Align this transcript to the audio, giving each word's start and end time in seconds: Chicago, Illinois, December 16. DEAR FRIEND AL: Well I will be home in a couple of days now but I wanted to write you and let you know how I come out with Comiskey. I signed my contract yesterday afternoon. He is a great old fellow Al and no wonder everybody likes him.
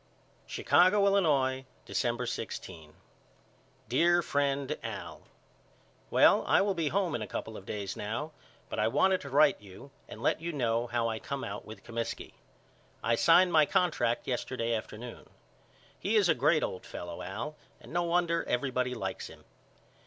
Chicago, 0.47 1.05
Illinois, 1.05 1.63
December 1.85 2.25
16. 2.25 2.95
DEAR 3.87 4.23
FRIEND 4.23 4.75
AL: 4.81 5.21
Well 6.09 6.43
I 6.47 6.59
will 6.59 6.73
be 6.73 6.87
home 6.87 7.13
in 7.13 7.21
a 7.21 7.27
couple 7.27 7.55
of 7.55 7.67
days 7.67 7.95
now 7.95 8.31
but 8.67 8.79
I 8.79 8.87
wanted 8.87 9.21
to 9.21 9.29
write 9.29 9.61
you 9.61 9.91
and 10.09 10.19
let 10.23 10.41
you 10.41 10.51
know 10.53 10.87
how 10.87 11.07
I 11.07 11.19
come 11.19 11.43
out 11.43 11.65
with 11.65 11.83
Comiskey. 11.83 12.33
I 13.03 13.13
signed 13.13 13.53
my 13.53 13.67
contract 13.67 14.25
yesterday 14.27 14.73
afternoon. 14.73 15.29
He 15.99 16.15
is 16.15 16.27
a 16.27 16.33
great 16.33 16.63
old 16.63 16.83
fellow 16.83 17.21
Al 17.21 17.55
and 17.79 17.93
no 17.93 18.01
wonder 18.01 18.43
everybody 18.47 18.95
likes 18.95 19.27
him. 19.27 19.43